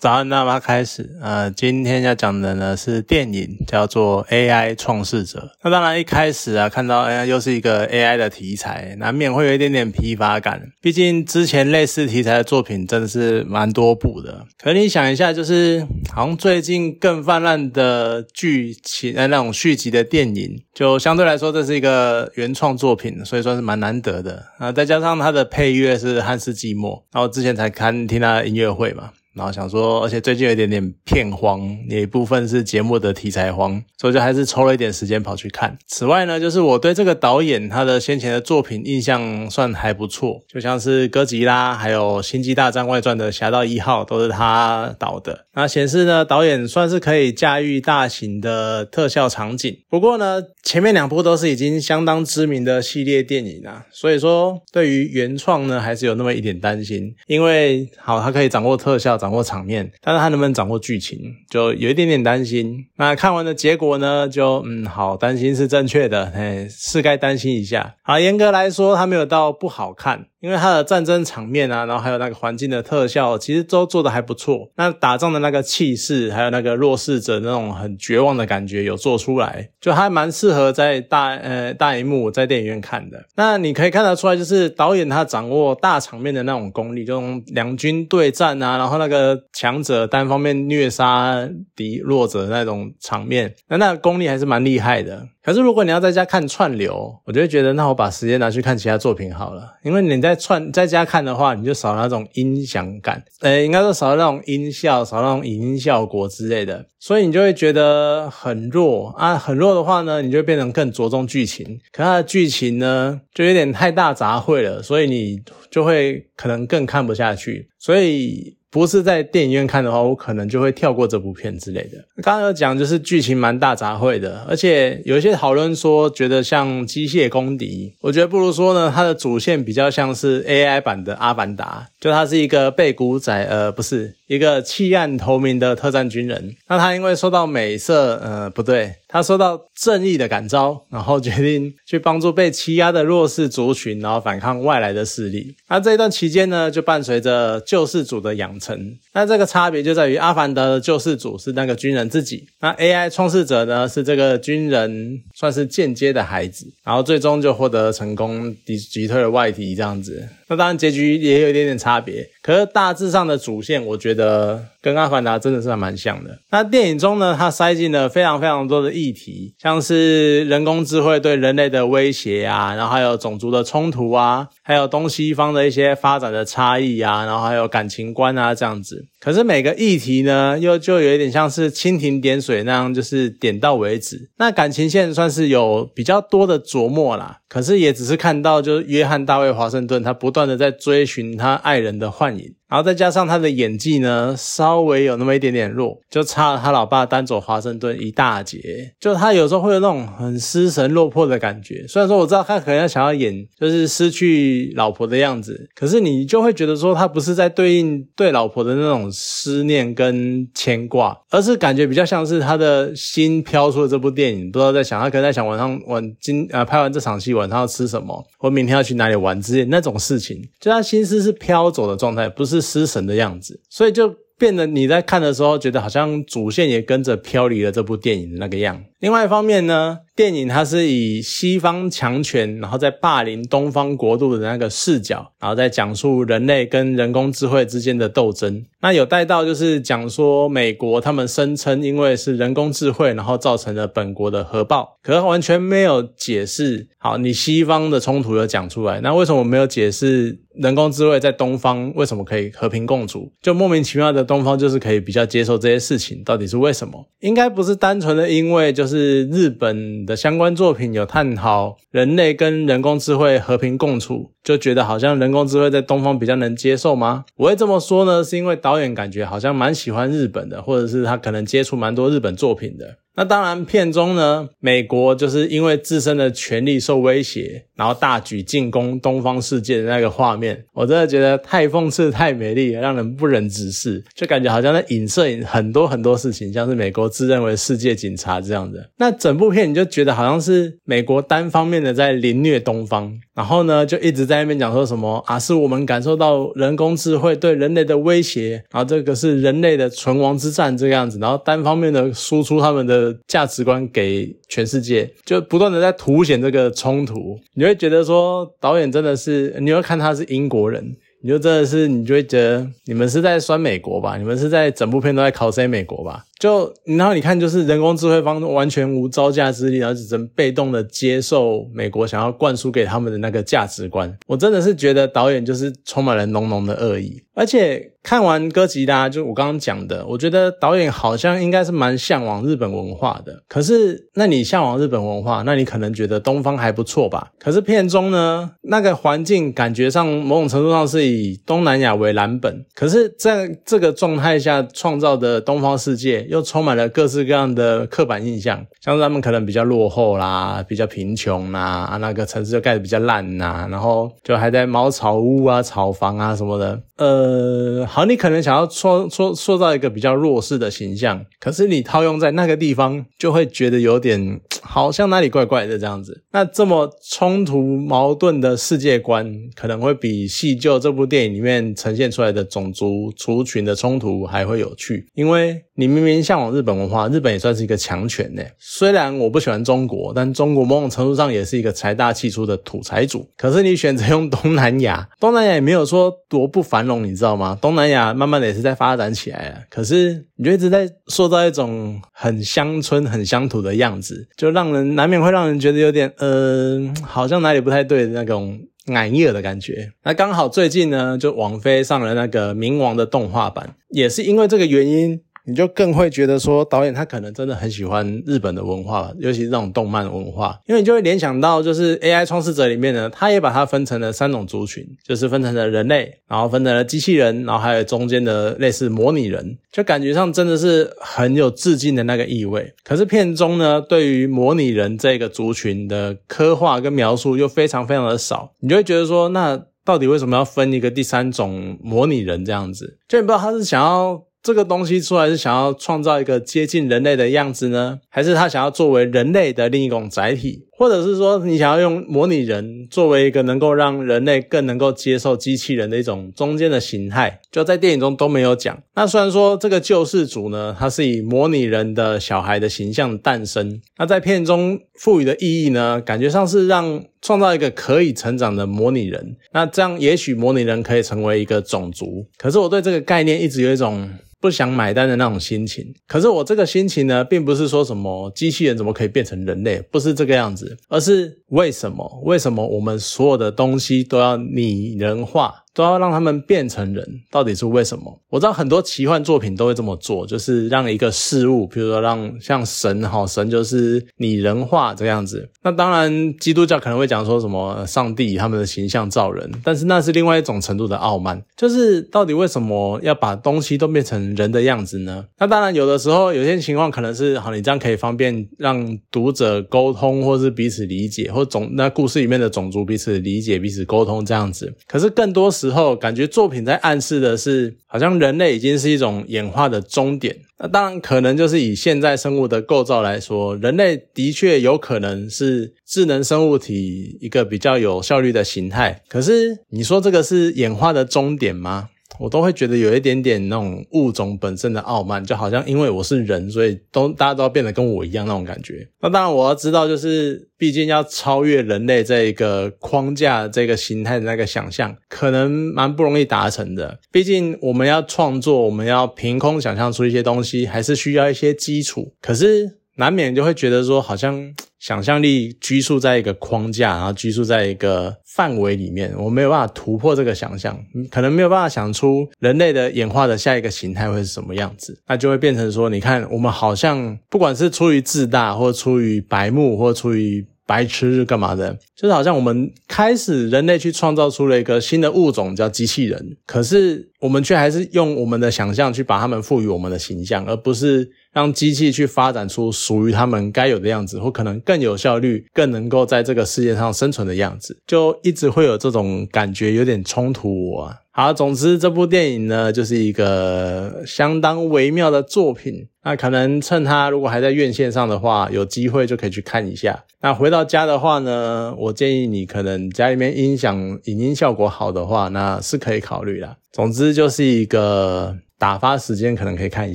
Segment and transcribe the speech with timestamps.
[0.00, 1.10] 早安，那么开始。
[1.20, 5.40] 呃，今天要讲的呢是电影，叫做《AI 创世者》。
[5.64, 10.62] 那当然一开始啊，看到哎又是一个 AI 的题材，难免会有一点点疲乏感。
[10.80, 14.46] 毕竟之前类似题材的作品真的是蛮多部的。
[14.62, 15.84] 可你想一下，就是
[16.14, 24.44] 好像最近更泛滥的剧情，呃，那种续集的电影，就相对来说这是一个原创作品，所以算是蛮难得的。
[24.58, 29.10] 啊，再加上它的配乐是汉斯季默，然后之前才看听他的音乐会嘛。
[29.38, 35.78] 然后想说，而且最近有一点点片荒，有一部分是节目的题材荒，所以就还是抽了一点时间跑去看。
[35.86, 45.46] 此外呢，就是我对这个导演他的先前的作品印象算还不错，就像是哥吉拉，还有星际大战外传的侠盗一号都是他导的。
[45.54, 49.78] 那显示呢，导演算是可以驾驭大型的特效场景。
[49.88, 57.14] 不过呢，前面两部都是已经相当知名的系列电影啊，所以说对于原创呢，还是有那么一点担心。
[57.26, 62.86] 因为好，他可以掌握特效，掌掌握场面，但是他能不能掌握剧情，就有一点点担心。
[62.96, 64.26] 那看完的结果呢？
[64.26, 67.96] 就嗯，好，担心是正确的，哎，是该担心一下。
[68.02, 70.28] 好，严格来说，他没有到不好看。
[70.40, 74.70] 因为它的战争场面啊，然后还有那个环境的特效，其实都做的还不错。
[74.76, 83.24] 那打仗的那个气势，还有那个弱势者那种很绝望的感觉，有做出来，就还蛮适合在大呃大荧幕在电影院看的。
[83.36, 95.26] 那你可以看得出来，就是导演他掌握大场面的那种功力，就两军对战啊，然后那个强者单方面虐杀敌弱者那种场面，那那功力还是蛮厉害的。
[95.42, 109.08] 可是如果你要在家看串流，我就会觉得，那我把时间拿去看其他作品好了，因为你在在串在家看的话，你就少了那种音响感，呃，应该说少了那种音效，少了那种影音效果之类的，所以你就会觉得很弱。
[109.16, 115.40] 啊，很弱的话呢，你就变成更着重剧情，可它的剧情呢，就有点太大杂烩了，所以你
[115.70, 118.57] 就会可能更看不下去，所以。
[118.70, 121.98] 不是在电影院看的话，我可能就会跳过这部片之类的。
[122.22, 134.14] 刚刚有讲，就是剧情蛮大杂烩的，而且有一些讨论说觉得像机械公敌，我觉得不如说呢，它的主线比较像是 AI 版的阿凡达，就它是一个被古仔，呃，不是。
[134.28, 145.56] 一个弃暗投明的特战军人，那他因为受到美色，呃，不对，他受到正义的感召，然后决定去帮助被欺压的弱势族群，然后反抗外来的势力。
[145.68, 148.96] 那这一段期间呢，就伴随着救世主的养成。
[149.14, 160.28] 那这个差别就在于，阿凡达的救世主是那个军人自己，那 AI 创世者呢是这个军人算是间接的孩子，然后最终就获得成功，击击退了外敌这样子。
[160.48, 164.64] 那当然结局也有一点点差别，可是大致上的主线，我觉得。
[164.80, 166.38] 跟阿凡达真的是还蛮像的。
[166.52, 179.04] 那电影中呢，它塞进了非常非常多的议题，像是人工智慧对人类的威胁啊，然后还有种族的冲突啊，还有东西方的一些发展的差异啊，然后还有感情观啊这样子。
[179.20, 184.30] 可是每个议题呢，又就有一点像是蜻蜓点水那样，就是点到为止。
[184.38, 192.54] 那感情线算是有比较多的琢磨啦，可是也只是看到就是约翰大卫华盛顿他不断的在追寻他爱人的幻影。
[192.68, 198.58] 然后再加上他的演技呢，稍微有那么一点点弱，就差了他老爸单走华盛顿一大截。
[199.00, 201.86] 就他有时候会有那种很失神落魄的感觉。
[201.88, 222.57] 虽然说我知道他可能要想要演就是失去老婆的样子，可是你就会觉得说他不是在对应对老婆的那种思念跟牵挂，而是感觉比较像是他的心飘出了这部电影，不知道在想他可能在想晚上晚今呃拍完这场戏晚上要吃什么，或明天要去哪里玩之类那种事情，就他心思是飘走的状态，不是。
[222.60, 228.84] 失神的样子，所以就变得你在看的时候，觉得好像主线也跟着飘离了这部电影的那个样。
[229.00, 238.64] 另外一方面呢，电影它是以西方强权，然后在霸凌东方国度的那个视角，然后再讲述人类跟人工智慧之间的斗争。
[238.80, 246.88] 那有带到就是讲说美国他们声称因为是人工智慧，然后造成了本国的核爆，可是完全没有解释。
[246.98, 253.30] 好，你西方的冲突有讲出来，那为什么没有解释人工智慧在东方为什么可以和平共处？
[253.40, 257.08] 就莫名其妙的东方就是可以比较接受这些事情，到底是为什么？
[257.20, 258.87] 应该不是单纯的因为就。
[258.88, 267.26] 是日本的相关作品有探讨人类跟人工智慧和平共处，就觉得好像人工智慧在东方比较能接受吗？
[267.36, 272.96] 我会这么说呢，是因为导演感觉好像蛮喜欢日本的，或者是他可能接触蛮多日本作品的。
[273.18, 288.88] 那当然，片中呢，美国就是因为自身的权力受威胁，然后大举进攻东方世界的那个画面，我真的觉得太讽刺、太美丽，让人不忍直视，就感觉好像在影射很多很多事情，像是美国自认为世界警察这样的。
[288.98, 310.96] 那整部片你就觉得好像是美国单方面的在凌虐东方，然后呢，就一直在那边讲说什么啊，是我们感受到人工智慧对人类的威胁，然后这个是人类的存亡之战这个样子，然后单方面的输出他们的价值观给全世界，就不断的在凸显这个冲突，你会觉得说导演真的是，你会看他是英国人。
[311.20, 314.16] 你就真的是，你就会觉得你们是在酸美国吧？
[314.16, 316.22] 你们是在整部片都在考 C 美国吧？
[316.38, 324.16] 就然后你看，就是人工智慧方完全无招架之力，然后只能被动的接受美国想要灌输给他们的那个价值观。
[324.26, 327.22] 我真的是觉得导演就是充满了浓浓的恶意。
[327.34, 333.42] 而且看完哥吉拉，就我刚刚讲的，我觉得导演好像应该是蛮向往日本文化的。
[333.48, 337.30] 可是，那你向往日本文化，那你可能觉得东方还不错吧？
[337.38, 346.27] 可是片中呢，那个环境感觉上某种程度上是以东南亚为蓝本，可是在这个状态下创造的东方世界。
[346.28, 356.80] 又充满了各式各样的刻板印象，像是他们可能比较落后啦，比较贫穷啦，啊，那个城市就盖的比较烂呐，然后就还在茅草屋啊、草房啊什么的。
[356.96, 366.24] 呃，好，你可能想要塑塑塑造一个比较弱势的形象，可是你套用在那个地方，就会觉得有点 好像哪里怪怪的这样子。
[366.32, 378.42] 那这么冲突矛盾的世界观，可能会比《细旧》这部电影里面呈现出来的种族族群的冲突还会有趣，因为你明明向往日本文化，日本也算是一个强权呢。
[378.58, 383.28] 虽然我不喜欢中国，但中国某种程度上也是一个财大气粗的土财主。
[383.36, 387.04] 可是你选择用东南亚，东南亚也没有说多不繁荣。
[387.04, 387.56] 你知道吗？
[387.60, 399.92] 东南亚慢慢的也是在发展起来了，可是你就一直在塑造一种很乡村、很乡土的样子，就让人难免会让人觉得有点呃，好像哪里不太对的那种矮热的感觉。
[400.02, 405.20] 那刚好最近呢，就王菲上了那个冥王的动画版，也是因为这个原因。
[405.48, 422.74] 你就更会觉得说，导演他可能真的很喜欢日本的文化，尤其是这种动漫文化，因为你就会联想到，就是 AI 创世者里面呢，他也把它分成了三种族群，就是分成了人类，然后分成了机器人，然后还有中间的类似模拟人，就感觉上真的是很有致敬的那个意味。
[422.84, 432.98] 可是片中呢，对于模拟人这个族群的刻画跟描述又非常非常的少，你就会觉得说，那到底为什么要分一个第三种模拟人这样子？
[433.08, 434.27] 就你不知道他是想要。
[434.48, 440.67] 这个东西出来是想要创造一个接近人类的样子呢，还是他想要作为人类的另一种载体？
[440.78, 448.80] 或者是说，你想要用模拟人作为一个能够让人类更能够接受机器人的一种中间的形态，就在电影中都没有讲。
[448.94, 459.36] 那虽然说这个救世主呢，他是以模拟人的小孩的形象诞生，那在片中赋予的意义呢，感觉上是让创造一个可以成长的模拟人。
[459.52, 462.24] 那这样也许模拟人可以成为一个种族。
[462.36, 464.08] 可是我对这个概念一直有一种。
[464.40, 472.20] 不想买单的那种心情，可是我这个心情呢，并不是说什么机器人怎么可以变成人类，不是这个样子，而是为什么？
[472.24, 475.64] 为什么我们所有的东西都要拟人化？
[475.78, 478.20] 都要让他们变成人，到底是为什么？
[478.30, 485.48] 我知道很多奇幻作品都会这么做，就是让一个事物，比如说让像神哈，神就是拟人化这样子。
[485.62, 491.40] 那当然，基督教可能会讲说什么上帝他们的形象造人，但是那是另外一种程度的傲慢。
[491.56, 495.26] 就是到底为什么要把东西都变成人的样子呢？
[495.38, 504.74] 那当然，有的时候有些情况可能是好，你这样可以方便让读者沟通，或是彼此理解，或种那故事里面的种族彼此理解、彼此沟通这样子。
[504.88, 505.67] 可是更多时。
[505.68, 510.34] 之后感觉作品在暗示的是，好像人类已经是一种演化的终点。
[510.58, 519.02] 那当然可能就是以现在生物的构造来说，人类的确有可能是智能生物体一个比较有效率的形态。
[519.08, 521.90] 可是你说这个是演化的终点吗？
[522.18, 528.88] 我都会觉得有一点点那种物种本身的傲慢，就好像因为我是人，所以都大家都要变得跟我一样那种感觉。
[529.00, 536.98] 那当然我要知道，就是毕竟要超越人类这一个框架、这个形态的那个想象，可能蛮不容易达成的。
[537.12, 542.14] 毕竟我们要创作，我们要凭空想象出一些东西，还是需要一些基础。
[542.20, 544.54] 可是难免就会觉得说，好像。
[544.78, 550.78] 想象力拘束在一个框架，然后拘束在一个范围里面，我没有办法突破这个想象，
[551.10, 580.92] 可能没有办法想出人类的演化的下一个形态会是什么样子，那就会变成说，你看我们好像 不管是出于自大，或出于白目，或出于白痴是干嘛的，就是好像我们开始人类去创造出了一个新的物种叫机器人，可是我们却还是用我们的想象去把他们赋予我们的形象，而不是让机器去发展出属于他们该有的样子，或可能更有效率、更能够在这个世界上生存的样子，就一直会有这种感觉，有点冲突我。
[581.12, 585.86] 好，总之这部电影呢，就是一个相当微妙的作品。
[586.02, 590.04] 那可能趁它如果还在院线上的话，有机会就可以去看一下。
[590.20, 593.76] 那回到家的话呢，我建议你可能家里面音响
[594.06, 596.56] 影音效果好的话，那是可以考虑的。
[596.72, 599.94] 总之就是一个打发时间可能可以看一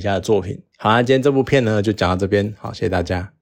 [0.00, 0.58] 下的作品。
[0.78, 3.34] 好，啦今天这部片呢就讲到这边，好，谢谢大家。